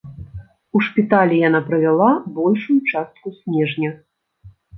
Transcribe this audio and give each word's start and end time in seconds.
У 0.77 0.79
шпіталі 0.85 1.35
яна 1.47 1.59
правяла 1.67 2.07
большую 2.39 2.79
частку 2.95 3.35
снежня. 3.39 3.95